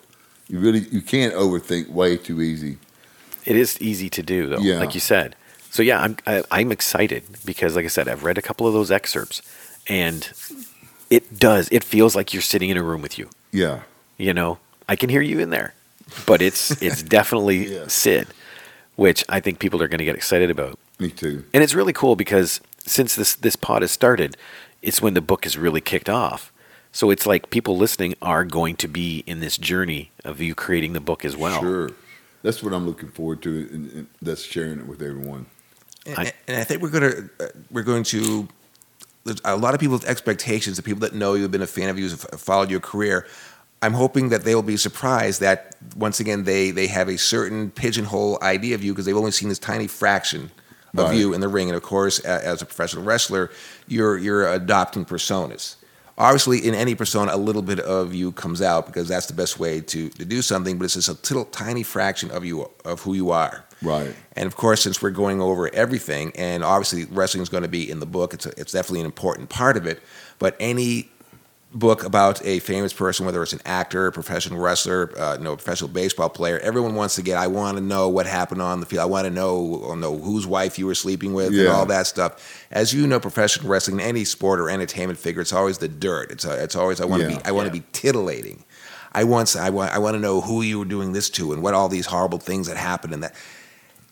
[0.49, 2.79] you really you can't overthink way too easy.
[3.45, 4.79] It is easy to do, though, Yeah.
[4.79, 5.35] like you said.
[5.71, 8.73] So yeah, I'm I, I'm excited because, like I said, I've read a couple of
[8.73, 9.43] those excerpts,
[9.89, 10.29] and
[11.11, 11.69] it does.
[11.71, 13.29] It feels like you're sitting in a room with you.
[13.53, 13.81] Yeah,
[14.19, 14.59] You know,
[14.89, 15.75] I can hear you in there,
[16.27, 17.85] but it's it's definitely Yeah.
[17.89, 18.29] Sid,
[18.97, 20.79] which I think people are going to get excited about.
[20.99, 21.45] me too.
[21.55, 24.37] And it's really cool because since this this pod has started,
[24.83, 26.53] it's when the book is really kicked off.
[26.99, 30.95] So it's like people listening are going to be in this journey of you creating
[30.95, 31.61] the book as well.
[31.61, 31.91] Sure,
[32.43, 35.47] that's what I'm looking forward to, and, and that's sharing it with everyone.
[36.07, 38.49] And, I- and I think we're going to uh, we're going to
[39.23, 41.89] there's a lot of people's expectations, the people that know you, have been a fan
[41.89, 43.29] of you, have followed your career.
[43.81, 47.71] I'm hoping that they will be surprised that once again they they have a certain
[47.71, 50.51] pigeonhole idea of you because they've only seen this tiny fraction
[50.97, 51.17] of Right.
[51.17, 53.53] you in the ring, and of course, as a professional wrestler,
[53.87, 55.77] you're you're adopting personas.
[56.19, 59.59] Obviously, in any persona, a little bit of you comes out because that's the best
[59.59, 60.77] way to, to do something.
[60.77, 63.65] But it's just a little tiny fraction of you of who you are.
[63.81, 64.15] Right.
[64.33, 67.89] And of course, since we're going over everything, and obviously wrestling is going to be
[67.89, 70.03] in the book, it's, a, it's definitely an important part of it.
[70.41, 71.09] But any
[71.73, 75.53] book about a famous person, whether it's an actor, a professional wrestler, uh, you know,
[75.53, 77.37] a professional baseball player, everyone wants to get.
[77.37, 79.03] I want to know what happened on the field.
[79.03, 82.67] I want to know, know whose wife you were sleeping with, and all that stuff.
[82.71, 86.31] As you know, professional wrestling, any sport or entertainment figure, it's always the dirt.
[86.31, 87.39] It's a, it's always I want to Yeah.
[87.39, 88.65] be I want to be titillating.
[89.13, 91.63] I want I want I want to know who you were doing this to and
[91.63, 93.35] what all these horrible things that happened and that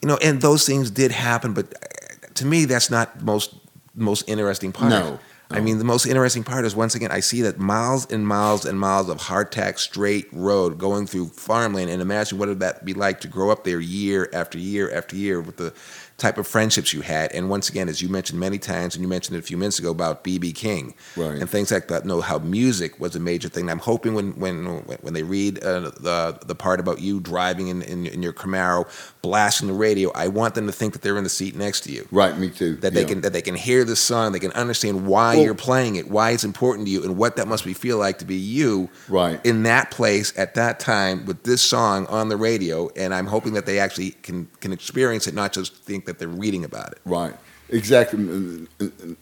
[0.03, 3.55] you know and those things did happen but uh, to me that's not most
[3.95, 5.19] most interesting part No,
[5.50, 8.64] I mean the most interesting part is once again I see that miles and miles
[8.64, 12.94] and miles of hardtack straight road going through farmland and imagine what would that be
[12.94, 15.72] like to grow up there year after year after year with the
[16.18, 17.31] type of friendships you had.
[17.33, 19.79] And once again, as you mentioned many times, and you mentioned it a few minutes
[19.79, 21.38] ago about BB King Right.
[21.38, 22.07] and things like that.
[22.07, 23.68] Know how music was a major thing.
[23.68, 24.64] I'm hoping when when
[25.02, 28.87] when they read uh, the the part about you driving in, in in your Camaro,
[29.20, 31.92] blasting the radio, I want them to think that they're in the seat next to
[31.92, 32.09] you.
[32.11, 32.76] Right, me too.
[32.76, 33.09] That they Yeah.
[33.09, 36.11] can that they can hear the song, they can understand why Well- you're playing it,
[36.11, 38.88] why it's important to you, and what that must be feel like to be you
[39.09, 39.38] Right.
[39.44, 42.88] in that place at that time with this song on the radio.
[42.96, 46.29] And I'm hoping that they actually can can experience it, not just think that they're
[46.29, 46.99] reading about it.
[47.05, 47.35] Right.
[47.69, 48.19] Exactly.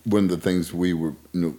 [0.04, 1.56] One of the things we were, you know,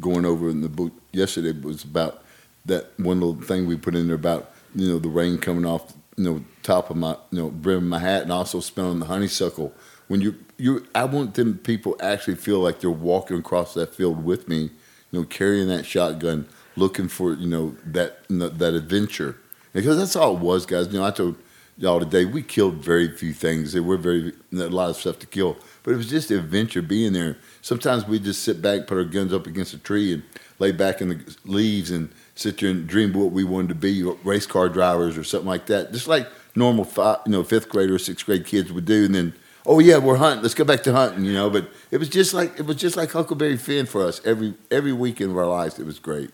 [0.00, 2.22] going over in the book yesterday was about
[2.66, 5.92] that one little thing we put in there about, you know, the rain coming off,
[6.16, 9.06] you know, top of my, you know, brim of my hat, and also smelling the
[9.06, 9.72] honeysuckle.
[10.06, 14.24] When you, you, I want them people actually feel like they're walking across that field
[14.24, 14.70] with me,
[15.10, 19.36] you know, carrying that shotgun, looking for, you know, that, you know, that adventure.
[19.72, 20.86] Because that's all it was, guys.
[20.88, 21.36] You know, I told
[21.78, 23.72] y'all today we killed very few things.
[23.72, 27.12] There were very a lot of stuff to kill, but it was just adventure being
[27.12, 27.38] there.
[27.62, 30.22] Sometimes we just sit back, put our guns up against a tree, and
[30.58, 34.02] lay back in the leaves and sit there and dream what we wanted to be,
[34.24, 35.92] race car drivers or something like that.
[35.92, 39.14] Just like normal, fi you know, fifth grade or sixth grade kids would do, and
[39.14, 39.32] then.
[39.70, 40.42] Oh yeah, we're hunting.
[40.42, 41.50] Let's go back to hunting, you know.
[41.50, 44.94] But it was just like it was just like Huckleberry Finn for us every every
[44.94, 45.78] weekend of our lives.
[45.78, 46.30] It was great.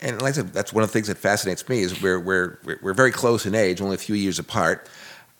[0.00, 2.58] And like I said, that's one of the things that fascinates me is we're we're
[2.82, 4.88] we're- very close in age, only a few years apart.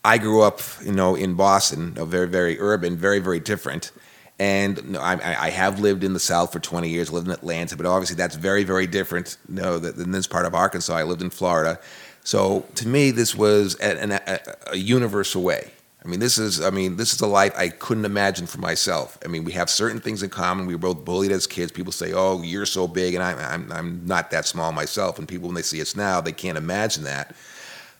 [0.04, 3.92] I grew up, you know, in Boston, very very urban, very very different.
[4.38, 7.32] And you know, I, I have lived in the South for 20 years, lived in
[7.32, 10.94] Atlanta, but obviously that's very very different, you know, than this part of Arkansas.
[10.94, 11.78] I lived in Florida,
[12.24, 14.40] so to me this was an- a,
[14.72, 15.72] a universe away.
[16.06, 19.18] I mean, this is I mean, this is a life I couldn't imagine for myself.
[19.24, 20.66] I mean, we have certain things in common.
[20.66, 21.72] We were both bullied as kids.
[21.72, 25.18] People say, "Oh, you're so big," and I'm I'm, I'm not that small myself.
[25.18, 27.34] And people, when they see us now, they can't imagine that.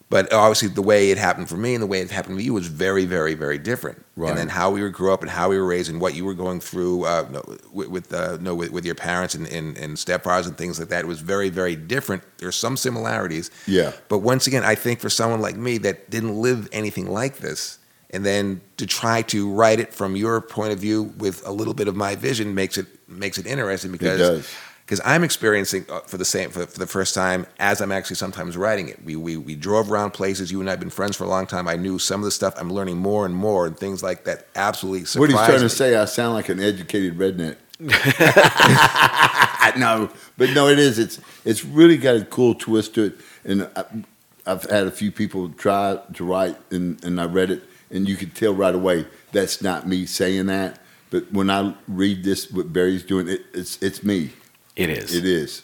[0.08, 2.54] But obviously, the way it happened for me and the way it happened to you
[2.54, 4.04] was very, very, very different.
[4.14, 4.28] Right.
[4.28, 6.24] And then how we were grew up and how we were raised and what you
[6.24, 7.42] were going through uh, no,
[7.72, 10.90] with with, uh, no, with with your parents and, and, and stepfathers and things like
[10.90, 11.00] that.
[11.00, 12.22] It was very, very different.
[12.38, 13.50] There's some similarities.
[13.66, 13.94] Yeah.
[14.08, 17.80] But once again, I think for someone like me that didn't live anything like this,
[18.10, 21.74] and then to try to write it from your point of view with a little
[21.74, 24.46] bit of my vision makes it makes it interesting because
[24.86, 28.16] because I'm experiencing uh, for the same for, for the first time as I'm actually
[28.16, 29.04] sometimes writing it.
[29.04, 30.52] We, we we drove around places.
[30.52, 31.66] You and I've been friends for a long time.
[31.66, 32.54] I knew some of the stuff.
[32.56, 34.46] I'm learning more and more and things like that.
[34.54, 37.56] Absolutely What surprised he's trying to say, I sound like an educated redneck.
[39.76, 40.98] no, but no, it is.
[40.98, 43.14] It's it's really got a cool twist to it,
[43.44, 43.84] and I,
[44.46, 48.16] I've had a few people try to write, and, and I read it, and you
[48.16, 50.80] could tell right away that's not me saying that.
[51.10, 54.30] But when I read this, what Barry's doing, it, it's it's me.
[54.74, 55.14] It is.
[55.14, 55.62] It is.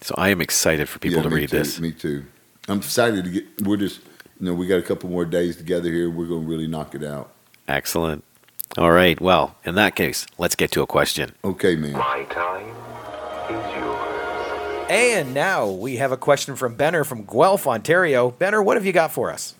[0.00, 1.80] So I am excited for people Yeah, to read too, this.
[1.80, 2.24] Me too.
[2.68, 3.62] I'm excited to get.
[3.62, 4.00] We're just,
[4.38, 6.10] you know, we got a couple more days together here.
[6.10, 7.32] We're gonna really knock it out.
[7.66, 8.24] Excellent.
[8.76, 9.20] All right.
[9.20, 11.32] Well, in that case, let's get to a question.
[11.44, 11.92] Okay, man.
[11.92, 12.68] My time
[13.48, 14.86] is yours.
[14.90, 18.30] And now we have a question from Benner from Guelph, Ontario.
[18.32, 19.54] Benner, what have you got for us?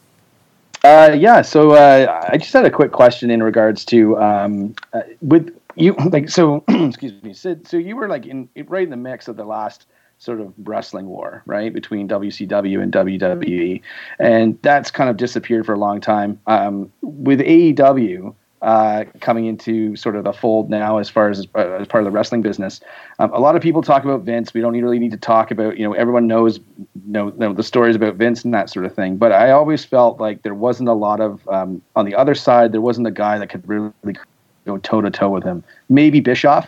[0.84, 5.00] Uh, yeah, so uh, I just had a quick question in regards to um, uh,
[5.22, 7.66] with you, like, so excuse me, Sid.
[7.66, 9.86] So you were like in right in the mix of the last
[10.18, 13.80] sort of wrestling war, right, between WCW and WWE,
[14.18, 16.38] and that's kind of disappeared for a long time.
[16.46, 18.34] Um, with AEW
[18.64, 22.07] uh, coming into sort of the fold now, as far as uh, as part of
[22.07, 22.81] the wrestling business,
[23.18, 24.55] um, a lot of people talk about Vince.
[24.55, 26.61] We don't really need to talk about, you know, everyone knows,
[27.05, 29.18] know, know the stories about Vince and that sort of thing.
[29.18, 32.72] But I always felt like there wasn't a lot of um, on the other side.
[32.72, 33.92] There wasn't a guy that could really
[34.64, 35.62] go toe to toe with him.
[35.90, 36.66] Maybe Bischoff,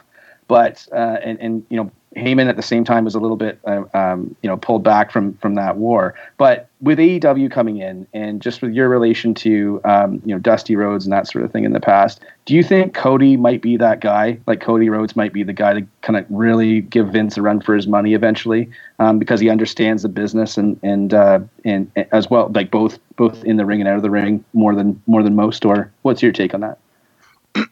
[0.49, 3.59] but uh, and and you know Heyman at the same time was a little bit
[3.67, 6.15] uh, um, you know pulled back from from that war.
[6.39, 10.77] But with AEW coming in and just with your relation to um, you know Dusty
[10.77, 13.77] Rhodes and that sort of thing in the past, do you think Cody might be
[13.77, 14.39] that guy?
[14.47, 17.61] Like Cody Rhodes might be the guy to kind of really give Vince a run
[17.61, 22.31] for his money eventually um, because he understands the business and and uh, and as
[22.31, 25.23] well like both both in the ring and out of the ring more than more
[25.23, 25.67] than most.
[25.67, 26.79] Or what's your take on that?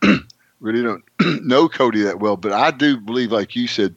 [0.64, 1.04] really don't
[1.44, 3.94] know Cody that well, but I do believe, like you said,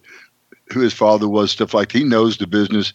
[0.71, 2.93] who his father was, stuff like he knows the business.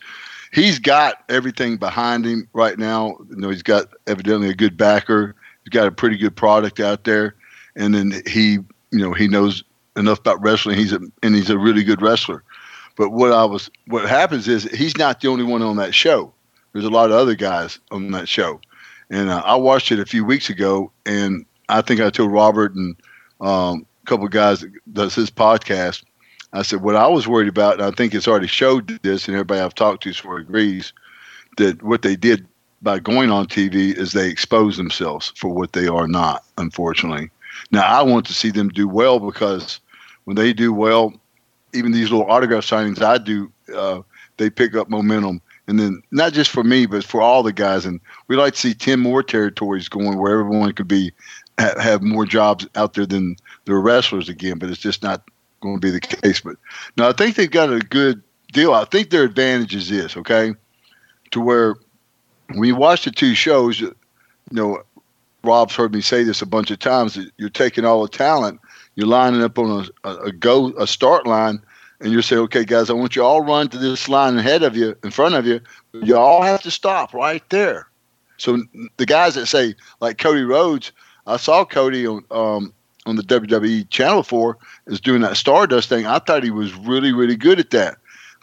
[0.52, 3.16] He's got everything behind him right now.
[3.30, 5.34] You know, he's got evidently a good backer.
[5.64, 7.34] He's got a pretty good product out there,
[7.76, 9.64] and then he, you know, he knows
[9.96, 10.76] enough about wrestling.
[10.76, 12.42] He's a and he's a really good wrestler.
[12.96, 16.32] But what I was, what happens is he's not the only one on that show.
[16.72, 18.60] There's a lot of other guys on that show,
[19.10, 22.74] and uh, I watched it a few weeks ago, and I think I told Robert
[22.74, 22.96] and
[23.40, 26.04] um, a couple of guys that does his podcast.
[26.52, 29.34] I said what I was worried about, and I think it's already showed this, and
[29.34, 30.92] everybody I've talked to sort of agrees
[31.56, 32.46] that what they did
[32.82, 36.44] by going on TV is they expose themselves for what they are not.
[36.58, 37.30] Unfortunately,
[37.70, 39.80] now I want to see them do well because
[40.24, 41.14] when they do well,
[41.72, 44.02] even these little autograph signings I do, uh,
[44.36, 45.40] they pick up momentum.
[45.68, 47.86] And then not just for me, but for all the guys.
[47.86, 51.12] And we like to see ten more territories going where everyone could be
[51.58, 54.58] have more jobs out there than the wrestlers again.
[54.58, 55.22] But it's just not
[55.62, 56.40] going to be the case.
[56.40, 56.56] But
[56.96, 58.22] no, I think they've got a good
[58.52, 58.74] deal.
[58.74, 60.52] I think their advantage is this, okay,
[61.30, 61.76] to where
[62.48, 63.94] when you watch the two shows, you
[64.50, 64.82] know,
[65.44, 67.14] Rob's heard me say this a bunch of times.
[67.14, 68.60] That you're taking all the talent,
[68.94, 71.60] you're lining up on a, a, go a start line,
[72.00, 74.76] and you're saying, okay, guys, I want you all run to this line ahead of
[74.76, 75.60] you, in front of you.
[75.92, 77.88] You all have to stop right there.
[78.36, 78.62] So
[78.96, 80.92] the guys that say like Cody Rhodes,
[81.26, 82.72] I saw Cody on um,
[83.06, 86.06] on the WWE Channel Four is doing that Stardust thing.
[86.06, 87.98] I thought he was really really good at that.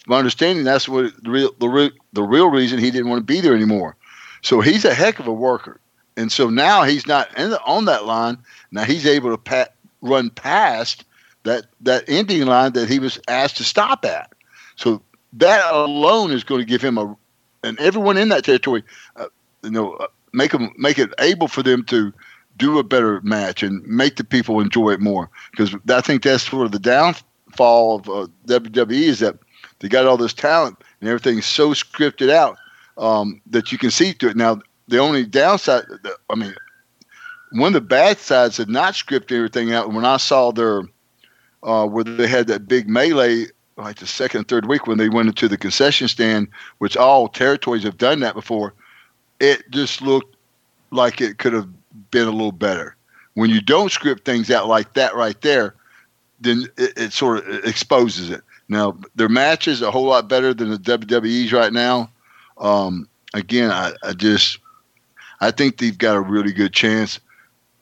[0.08, 3.34] My understanding that's what the real the real, the real reason he didn't want to
[3.34, 3.96] be there anymore.
[4.42, 5.80] So he's a heck of a worker,
[6.18, 8.38] and so now he's not the, on that line.
[8.72, 11.06] Now he's able to pat, run past
[11.44, 14.32] that that ending line that he was asked to stop at.
[14.76, 15.02] So
[15.34, 17.16] that alone is going to give him a,
[17.64, 18.84] and everyone in that territory,
[19.16, 19.28] uh,
[19.64, 22.14] you know, uh, make them make it able for them to
[22.60, 25.30] do a better match and make the people enjoy it more.
[25.50, 29.38] Because I think that's sort of the downfall of uh, WWE is that
[29.80, 32.58] they got all this talent and everything's so scripted out
[32.98, 34.38] um, that you can see through it.
[34.38, 35.86] Now, the only downside,
[36.30, 36.54] I mean,
[37.52, 39.92] one of the bad sides of not scripting everything out.
[39.92, 40.84] When I saw their
[41.64, 43.46] uh, where they had that big melee,
[43.78, 47.84] like the second, third week when they went into the concession stand, which all territories
[47.84, 48.74] have done that before,
[49.40, 50.36] it just looked
[50.92, 51.70] like it could have
[52.12, 52.96] been a little better.
[53.34, 55.76] When you don't script things out like that right there,
[56.40, 58.42] then it, it sort of exposes it.
[58.68, 62.12] Now their matches a whole lot better than the WWE's right now.
[62.58, 64.60] Um, again, I, I just
[65.42, 67.20] I think they've got a really good chance.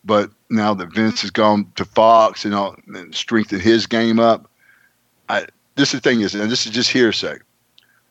[0.06, 4.50] But now that Vince has gone to Fox and, all, and strengthened his game up,
[5.28, 7.38] I this is the thing is, and this is just hearsay.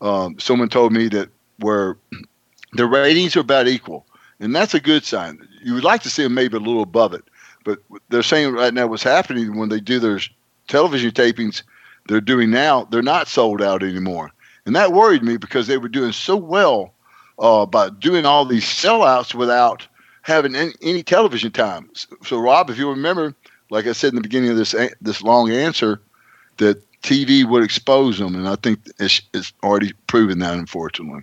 [0.00, 1.96] Um, someone told me that where
[2.74, 4.05] the ratings are about equal,
[4.40, 5.46] and that's a good sign.
[5.62, 7.24] You would like to see them maybe a little above it,
[7.64, 10.20] but they're saying right now what's happening when they do their
[10.68, 11.62] television tapings,
[12.08, 14.30] they're doing now, they're not sold out anymore,
[14.64, 16.94] and that worried me because they were doing so well
[17.38, 19.86] uh, by doing all these sellouts without
[20.22, 21.90] having any, any television time.
[22.24, 23.34] So, Rob, if you remember,
[23.70, 26.00] like I said in the beginning of this this long answer,
[26.58, 31.22] that TV would expose them, and I think it's, it's already proven that, unfortunately.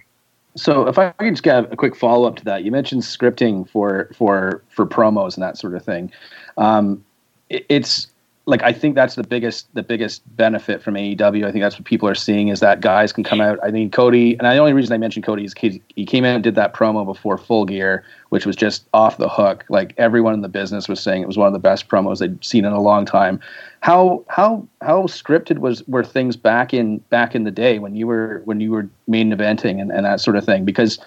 [0.55, 3.67] So, if I could just get a quick follow up to that, you mentioned scripting
[3.69, 6.11] for for for promos and that sort of thing.
[6.57, 7.03] Um,
[7.49, 8.07] it, it's
[8.45, 11.45] like I think that's the biggest the biggest benefit from AEW.
[11.45, 13.57] I think that's what people are seeing is that guys can come out.
[13.63, 16.35] I mean, Cody, and the only reason I mentioned Cody is he, he came out
[16.35, 19.63] and did that promo before Full Gear, which was just off the hook.
[19.69, 22.43] Like everyone in the business was saying, it was one of the best promos they'd
[22.43, 23.39] seen in a long time.
[23.79, 28.07] How how how scripted was were things back in back in the day when you
[28.07, 30.65] were when you were main eventing and, and that sort of thing?
[30.65, 30.99] Because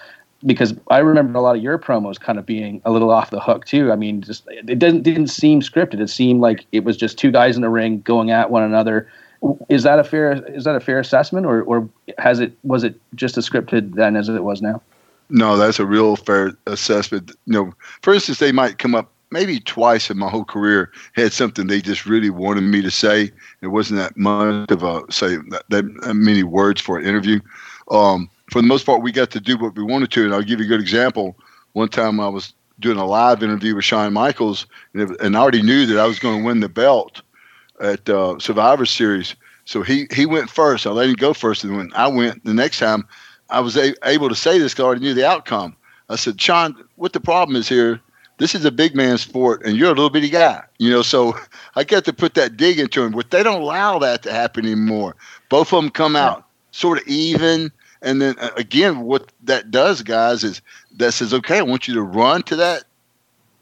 [0.45, 3.39] because I remember a lot of your promos kind of being a little off the
[3.39, 3.91] hook too.
[3.91, 5.99] I mean, just it didn't didn't seem scripted.
[5.99, 9.09] It seemed like it was just two guys in a ring going at one another.
[9.69, 12.99] Is that a fair is that a fair assessment, or or has it was it
[13.15, 14.81] just as scripted then as it was now?
[15.29, 17.31] No, that's a real fair assessment.
[17.45, 21.33] You know, for instance, they might come up maybe twice in my whole career had
[21.33, 23.31] something they just really wanted me to say.
[23.61, 25.83] It wasn't that much of a say that, that
[26.15, 27.39] many words for an interview.
[27.91, 30.25] Um, for the most part, we got to do what we wanted to.
[30.25, 31.35] And I'll give you a good example.
[31.73, 35.41] One time I was doing a live interview with Shawn Michaels, and, it, and I
[35.41, 37.21] already knew that I was going to win the belt
[37.81, 39.35] at uh, Survivor Series.
[39.65, 40.87] So he, he went first.
[40.87, 41.63] I let him go first.
[41.63, 43.05] And when I went the next time,
[43.49, 45.75] I was a- able to say this because I already knew the outcome.
[46.09, 47.99] I said, Shawn, what the problem is here,
[48.37, 50.63] this is a big man sport and you're a little bitty guy.
[50.77, 51.37] You know, so
[51.75, 53.11] I got to put that dig into him.
[53.11, 55.15] But they don't allow that to happen anymore.
[55.49, 60.01] Both of them come out sort of even and then uh, again, what that does,
[60.01, 60.61] guys, is
[60.97, 62.83] that says, okay, I want you to run to that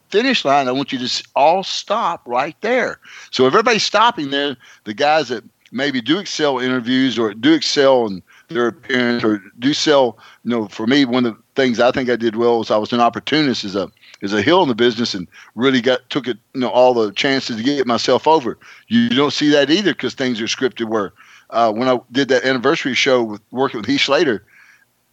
[0.10, 0.68] finish line.
[0.68, 3.00] I want you to all stop right there.
[3.32, 8.08] So if everybody's stopping there, the guys that maybe do excel interviews or do excel
[8.08, 11.92] in their appearance or do sell, you know, for me, one of the things I
[11.92, 14.70] think I did well was I was an opportunist as a as a heel in
[14.70, 18.28] the business and really got took it, you know, all the chances to get myself
[18.28, 18.58] over.
[18.88, 21.12] You don't see that either because things are scripted where
[21.50, 24.44] uh, when I did that anniversary show with working with Heath Slater,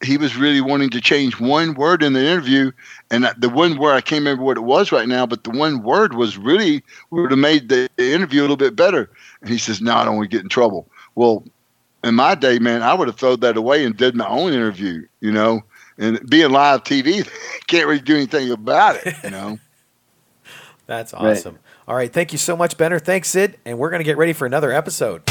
[0.03, 2.73] he was really wanting to change one word in the interview,
[3.11, 5.83] and the one word I can't remember what it was right now, but the one
[5.83, 9.11] word was really would have made the interview a little bit better.
[9.41, 11.45] And he says, "No, I don't want to get in trouble." Well,
[12.03, 15.07] in my day, man, I would have thrown that away and did my own interview,
[15.21, 15.63] you know.
[15.99, 17.29] and being live TV,
[17.67, 19.15] can't really do anything about it.
[19.23, 19.59] You know.
[20.87, 21.55] That's awesome.
[21.55, 21.63] Right.
[21.89, 22.99] All right, thank you so much, Benner.
[22.99, 25.23] Thanks, Sid, and we're going to get ready for another episode.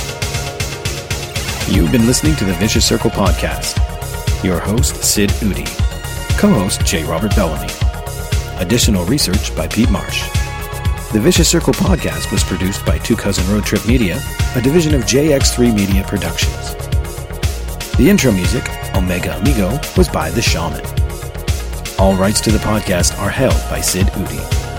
[1.67, 3.77] You've been listening to the Vicious Circle podcast.
[4.43, 5.65] Your host, Sid Eudy.
[6.37, 7.03] Co-host, J.
[7.05, 7.71] Robert Bellamy.
[8.59, 10.21] Additional research by Pete Marsh.
[11.13, 14.19] The Vicious Circle podcast was produced by Two Cousin Road Trip Media,
[14.55, 16.75] a division of JX3 Media Productions.
[17.97, 20.85] The intro music, Omega Amigo, was by The Shaman.
[21.97, 24.70] All rights to the podcast are held by Sid Eudy.